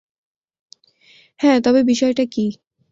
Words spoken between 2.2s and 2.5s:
কি?